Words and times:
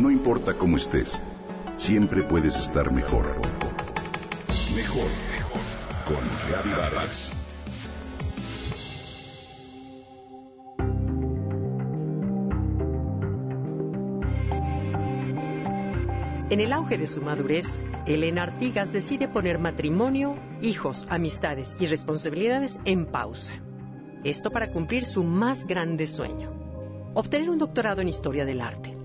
No 0.00 0.10
importa 0.10 0.54
cómo 0.54 0.78
estés, 0.78 1.20
siempre 1.76 2.22
puedes 2.22 2.56
estar 2.56 2.90
mejor. 2.90 3.36
Mejor, 4.74 5.04
mejor. 5.30 5.60
Con 6.06 6.72
Vargas. 6.74 7.32
En 16.48 16.60
el 16.60 16.72
auge 16.72 16.96
de 16.96 17.06
su 17.06 17.20
madurez, 17.20 17.78
Elena 18.06 18.44
Artigas 18.44 18.94
decide 18.94 19.28
poner 19.28 19.58
matrimonio, 19.58 20.34
hijos, 20.62 21.06
amistades 21.10 21.76
y 21.78 21.84
responsabilidades 21.84 22.80
en 22.86 23.04
pausa. 23.04 23.52
Esto 24.24 24.50
para 24.50 24.70
cumplir 24.70 25.04
su 25.04 25.24
más 25.24 25.66
grande 25.66 26.06
sueño, 26.06 26.54
obtener 27.12 27.50
un 27.50 27.58
doctorado 27.58 28.00
en 28.00 28.08
Historia 28.08 28.46
del 28.46 28.62
Arte. 28.62 28.99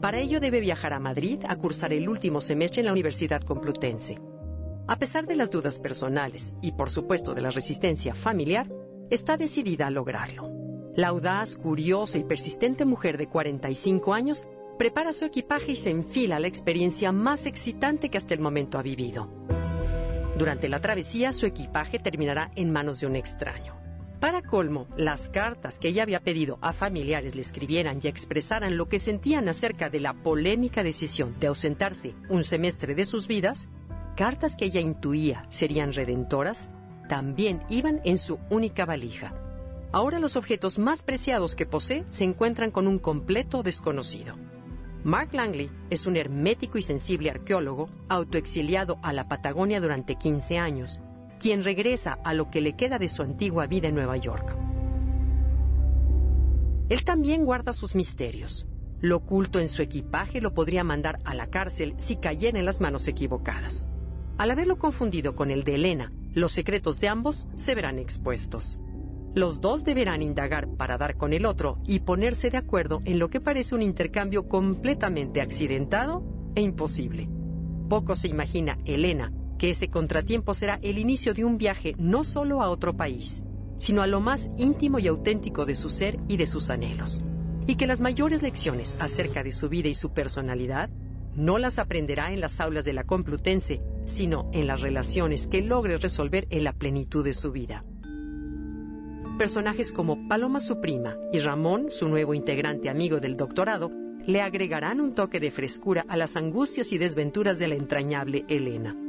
Para 0.00 0.18
ello 0.18 0.38
debe 0.38 0.60
viajar 0.60 0.92
a 0.92 1.00
Madrid 1.00 1.40
a 1.48 1.56
cursar 1.56 1.92
el 1.92 2.08
último 2.08 2.40
semestre 2.40 2.80
en 2.80 2.86
la 2.86 2.92
Universidad 2.92 3.42
Complutense. 3.42 4.20
A 4.86 4.96
pesar 4.96 5.26
de 5.26 5.34
las 5.34 5.50
dudas 5.50 5.80
personales 5.80 6.54
y 6.62 6.72
por 6.72 6.88
supuesto 6.88 7.34
de 7.34 7.40
la 7.40 7.50
resistencia 7.50 8.14
familiar, 8.14 8.70
está 9.10 9.36
decidida 9.36 9.88
a 9.88 9.90
lograrlo. 9.90 10.50
La 10.94 11.08
audaz, 11.08 11.56
curiosa 11.56 12.16
y 12.16 12.24
persistente 12.24 12.84
mujer 12.84 13.18
de 13.18 13.28
45 13.28 14.14
años 14.14 14.46
prepara 14.78 15.12
su 15.12 15.24
equipaje 15.24 15.72
y 15.72 15.76
se 15.76 15.90
enfila 15.90 16.36
a 16.36 16.40
la 16.40 16.46
experiencia 16.46 17.10
más 17.10 17.44
excitante 17.46 18.08
que 18.08 18.18
hasta 18.18 18.34
el 18.34 18.40
momento 18.40 18.78
ha 18.78 18.82
vivido. 18.82 19.28
Durante 20.38 20.68
la 20.68 20.80
travesía, 20.80 21.32
su 21.32 21.46
equipaje 21.46 21.98
terminará 21.98 22.52
en 22.54 22.70
manos 22.70 23.00
de 23.00 23.08
un 23.08 23.16
extraño. 23.16 23.77
Para 24.20 24.42
colmo, 24.42 24.88
las 24.96 25.28
cartas 25.28 25.78
que 25.78 25.88
ella 25.88 26.02
había 26.02 26.18
pedido 26.18 26.58
a 26.60 26.72
familiares 26.72 27.36
le 27.36 27.40
escribieran 27.40 28.00
y 28.02 28.08
expresaran 28.08 28.76
lo 28.76 28.88
que 28.88 28.98
sentían 28.98 29.48
acerca 29.48 29.90
de 29.90 30.00
la 30.00 30.12
polémica 30.12 30.82
decisión 30.82 31.38
de 31.38 31.46
ausentarse 31.46 32.16
un 32.28 32.42
semestre 32.42 32.96
de 32.96 33.04
sus 33.04 33.28
vidas, 33.28 33.68
cartas 34.16 34.56
que 34.56 34.64
ella 34.64 34.80
intuía 34.80 35.46
serían 35.50 35.92
redentoras, 35.92 36.72
también 37.08 37.62
iban 37.68 38.00
en 38.04 38.18
su 38.18 38.40
única 38.50 38.84
valija. 38.84 39.34
Ahora 39.92 40.18
los 40.18 40.34
objetos 40.34 40.80
más 40.80 41.04
preciados 41.04 41.54
que 41.54 41.64
posee 41.64 42.04
se 42.08 42.24
encuentran 42.24 42.72
con 42.72 42.88
un 42.88 42.98
completo 42.98 43.62
desconocido. 43.62 44.34
Mark 45.04 45.32
Langley 45.32 45.70
es 45.90 46.06
un 46.06 46.16
hermético 46.16 46.76
y 46.76 46.82
sensible 46.82 47.30
arqueólogo 47.30 47.88
autoexiliado 48.08 48.98
a 49.02 49.12
la 49.12 49.28
Patagonia 49.28 49.80
durante 49.80 50.16
15 50.16 50.58
años, 50.58 51.00
quien 51.38 51.64
regresa 51.64 52.18
a 52.24 52.34
lo 52.34 52.50
que 52.50 52.60
le 52.60 52.74
queda 52.74 52.98
de 52.98 53.08
su 53.08 53.22
antigua 53.22 53.66
vida 53.66 53.88
en 53.88 53.94
Nueva 53.94 54.16
York. 54.16 54.56
Él 56.88 57.04
también 57.04 57.44
guarda 57.44 57.72
sus 57.72 57.94
misterios. 57.94 58.66
Lo 59.00 59.18
oculto 59.18 59.60
en 59.60 59.68
su 59.68 59.82
equipaje 59.82 60.40
lo 60.40 60.54
podría 60.54 60.84
mandar 60.84 61.20
a 61.24 61.34
la 61.34 61.48
cárcel 61.48 61.94
si 61.98 62.16
cayera 62.16 62.58
en 62.58 62.64
las 62.64 62.80
manos 62.80 63.06
equivocadas. 63.08 63.86
Al 64.38 64.50
haberlo 64.50 64.78
confundido 64.78 65.36
con 65.36 65.50
el 65.50 65.64
de 65.64 65.74
Elena, 65.74 66.12
los 66.32 66.52
secretos 66.52 67.00
de 67.00 67.08
ambos 67.08 67.48
se 67.56 67.74
verán 67.74 67.98
expuestos. 67.98 68.78
Los 69.34 69.60
dos 69.60 69.84
deberán 69.84 70.22
indagar 70.22 70.68
para 70.76 70.96
dar 70.96 71.16
con 71.16 71.32
el 71.32 71.44
otro 71.44 71.78
y 71.86 72.00
ponerse 72.00 72.50
de 72.50 72.56
acuerdo 72.56 73.00
en 73.04 73.18
lo 73.18 73.28
que 73.28 73.40
parece 73.40 73.74
un 73.74 73.82
intercambio 73.82 74.48
completamente 74.48 75.40
accidentado 75.40 76.24
e 76.54 76.62
imposible. 76.62 77.28
Poco 77.88 78.14
se 78.14 78.28
imagina 78.28 78.78
Elena 78.84 79.32
que 79.58 79.70
ese 79.70 79.88
contratiempo 79.88 80.54
será 80.54 80.78
el 80.82 80.98
inicio 80.98 81.34
de 81.34 81.44
un 81.44 81.58
viaje 81.58 81.94
no 81.98 82.24
solo 82.24 82.62
a 82.62 82.70
otro 82.70 82.96
país, 82.96 83.42
sino 83.76 84.02
a 84.02 84.06
lo 84.06 84.20
más 84.20 84.50
íntimo 84.56 84.98
y 84.98 85.08
auténtico 85.08 85.66
de 85.66 85.74
su 85.74 85.88
ser 85.88 86.18
y 86.28 86.36
de 86.36 86.46
sus 86.46 86.70
anhelos. 86.70 87.20
Y 87.66 87.76
que 87.76 87.86
las 87.86 88.00
mayores 88.00 88.42
lecciones 88.42 88.96
acerca 89.00 89.42
de 89.42 89.52
su 89.52 89.68
vida 89.68 89.88
y 89.88 89.94
su 89.94 90.12
personalidad 90.12 90.88
no 91.34 91.58
las 91.58 91.78
aprenderá 91.78 92.32
en 92.32 92.40
las 92.40 92.60
aulas 92.60 92.84
de 92.84 92.94
la 92.94 93.04
Complutense, 93.04 93.82
sino 94.06 94.48
en 94.52 94.66
las 94.66 94.80
relaciones 94.80 95.46
que 95.46 95.60
logre 95.60 95.98
resolver 95.98 96.46
en 96.50 96.64
la 96.64 96.72
plenitud 96.72 97.24
de 97.24 97.34
su 97.34 97.52
vida 97.52 97.84
personajes 99.38 99.92
como 99.92 100.28
Paloma 100.28 100.58
su 100.58 100.80
prima 100.80 101.16
y 101.32 101.38
Ramón, 101.38 101.86
su 101.90 102.08
nuevo 102.08 102.34
integrante 102.34 102.90
amigo 102.90 103.18
del 103.18 103.36
doctorado, 103.36 103.90
le 104.26 104.42
agregarán 104.42 105.00
un 105.00 105.14
toque 105.14 105.38
de 105.38 105.52
frescura 105.52 106.04
a 106.08 106.16
las 106.16 106.36
angustias 106.36 106.92
y 106.92 106.98
desventuras 106.98 107.58
de 107.60 107.68
la 107.68 107.76
entrañable 107.76 108.44
Elena. 108.48 109.07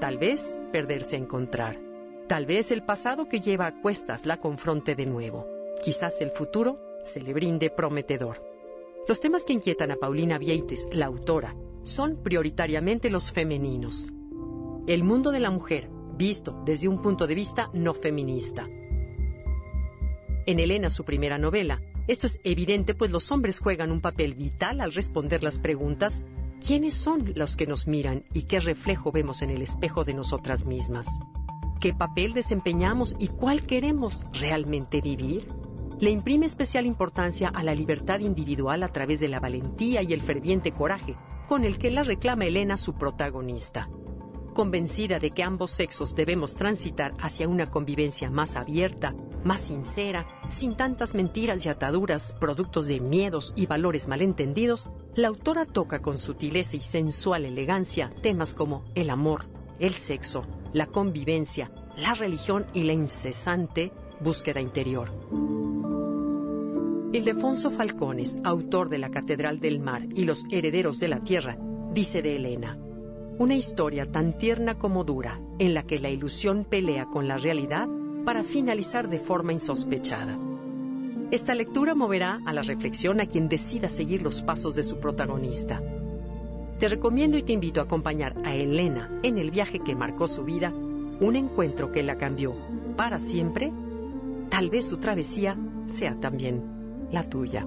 Tal 0.00 0.18
vez 0.18 0.56
perderse 0.72 1.16
a 1.16 1.18
encontrar. 1.18 1.78
Tal 2.26 2.46
vez 2.46 2.70
el 2.70 2.82
pasado 2.82 3.28
que 3.28 3.40
lleva 3.40 3.66
a 3.66 3.80
cuestas 3.80 4.26
la 4.26 4.38
confronte 4.38 4.94
de 4.94 5.06
nuevo. 5.06 5.46
Quizás 5.82 6.20
el 6.20 6.30
futuro 6.30 6.78
se 7.04 7.20
le 7.20 7.34
brinde 7.34 7.70
prometedor. 7.70 8.42
Los 9.06 9.20
temas 9.20 9.44
que 9.44 9.52
inquietan 9.52 9.90
a 9.90 9.96
Paulina 9.96 10.38
Vieites, 10.38 10.88
la 10.92 11.06
autora, 11.06 11.54
son 11.82 12.22
prioritariamente 12.22 13.10
los 13.10 13.30
femeninos. 13.30 14.10
El 14.86 15.04
mundo 15.04 15.30
de 15.30 15.40
la 15.40 15.50
mujer, 15.50 15.88
visto 16.16 16.62
desde 16.64 16.88
un 16.88 17.02
punto 17.02 17.26
de 17.26 17.34
vista 17.34 17.70
no 17.72 17.94
feminista 17.94 18.66
en 20.50 20.58
Elena, 20.58 20.90
su 20.90 21.04
primera 21.04 21.38
novela. 21.38 21.80
Esto 22.08 22.26
es 22.26 22.40
evidente, 22.44 22.94
pues 22.94 23.10
los 23.10 23.30
hombres 23.30 23.60
juegan 23.60 23.92
un 23.92 24.00
papel 24.00 24.34
vital 24.34 24.80
al 24.80 24.92
responder 24.92 25.42
las 25.42 25.58
preguntas 25.58 26.22
¿quiénes 26.60 26.94
son 26.94 27.32
los 27.34 27.56
que 27.56 27.66
nos 27.66 27.88
miran 27.88 28.24
y 28.32 28.42
qué 28.42 28.60
reflejo 28.60 29.10
vemos 29.10 29.42
en 29.42 29.50
el 29.50 29.62
espejo 29.62 30.04
de 30.04 30.14
nosotras 30.14 30.66
mismas? 30.66 31.18
¿Qué 31.80 31.94
papel 31.94 32.34
desempeñamos 32.34 33.16
y 33.18 33.28
cuál 33.28 33.62
queremos 33.62 34.26
realmente 34.32 35.00
vivir? 35.00 35.46
Le 35.98 36.10
imprime 36.10 36.46
especial 36.46 36.86
importancia 36.86 37.48
a 37.48 37.62
la 37.62 37.74
libertad 37.74 38.20
individual 38.20 38.82
a 38.82 38.88
través 38.88 39.20
de 39.20 39.28
la 39.28 39.40
valentía 39.40 40.02
y 40.02 40.12
el 40.12 40.20
ferviente 40.20 40.72
coraje 40.72 41.16
con 41.48 41.64
el 41.64 41.78
que 41.78 41.90
la 41.90 42.02
reclama 42.02 42.44
Elena 42.44 42.76
su 42.76 42.94
protagonista. 42.94 43.88
Convencida 44.54 45.18
de 45.18 45.30
que 45.30 45.42
ambos 45.42 45.70
sexos 45.70 46.14
debemos 46.14 46.54
transitar 46.54 47.14
hacia 47.18 47.48
una 47.48 47.66
convivencia 47.66 48.30
más 48.30 48.56
abierta, 48.56 49.14
más 49.44 49.60
sincera, 49.60 50.26
sin 50.48 50.76
tantas 50.76 51.14
mentiras 51.14 51.64
y 51.64 51.68
ataduras, 51.68 52.34
productos 52.38 52.86
de 52.86 53.00
miedos 53.00 53.52
y 53.56 53.66
valores 53.66 54.08
malentendidos, 54.08 54.88
la 55.14 55.28
autora 55.28 55.64
toca 55.64 56.02
con 56.02 56.18
sutileza 56.18 56.76
y 56.76 56.80
sensual 56.80 57.44
elegancia 57.44 58.12
temas 58.22 58.54
como 58.54 58.84
el 58.94 59.10
amor, 59.10 59.46
el 59.78 59.92
sexo, 59.92 60.44
la 60.72 60.86
convivencia, 60.86 61.70
la 61.96 62.14
religión 62.14 62.66
y 62.74 62.82
la 62.84 62.92
incesante 62.92 63.92
búsqueda 64.20 64.60
interior. 64.60 65.10
Ildefonso 67.12 67.70
Falcones, 67.70 68.38
autor 68.44 68.88
de 68.88 68.98
La 68.98 69.10
Catedral 69.10 69.58
del 69.58 69.80
Mar 69.80 70.06
y 70.14 70.24
Los 70.24 70.44
Herederos 70.50 71.00
de 71.00 71.08
la 71.08 71.24
Tierra, 71.24 71.58
dice 71.92 72.22
de 72.22 72.36
Elena, 72.36 72.78
una 73.38 73.56
historia 73.56 74.04
tan 74.04 74.36
tierna 74.36 74.78
como 74.78 75.02
dura, 75.02 75.40
en 75.58 75.74
la 75.74 75.82
que 75.82 75.98
la 75.98 76.10
ilusión 76.10 76.64
pelea 76.64 77.06
con 77.06 77.26
la 77.26 77.36
realidad 77.36 77.88
para 78.24 78.42
finalizar 78.42 79.08
de 79.08 79.18
forma 79.18 79.52
insospechada. 79.52 80.38
Esta 81.30 81.54
lectura 81.54 81.94
moverá 81.94 82.40
a 82.44 82.52
la 82.52 82.62
reflexión 82.62 83.20
a 83.20 83.26
quien 83.26 83.48
decida 83.48 83.88
seguir 83.88 84.22
los 84.22 84.42
pasos 84.42 84.74
de 84.74 84.82
su 84.82 84.98
protagonista. 84.98 85.80
Te 86.78 86.88
recomiendo 86.88 87.38
y 87.38 87.42
te 87.42 87.52
invito 87.52 87.80
a 87.80 87.84
acompañar 87.84 88.34
a 88.44 88.54
Elena 88.54 89.10
en 89.22 89.38
el 89.38 89.50
viaje 89.50 89.80
que 89.80 89.94
marcó 89.94 90.26
su 90.26 90.44
vida, 90.44 90.70
un 90.70 91.36
encuentro 91.36 91.92
que 91.92 92.02
la 92.02 92.16
cambió 92.16 92.54
para 92.96 93.20
siempre. 93.20 93.72
Tal 94.48 94.70
vez 94.70 94.86
su 94.86 94.96
travesía 94.96 95.56
sea 95.86 96.18
también 96.18 97.08
la 97.12 97.22
tuya. 97.22 97.66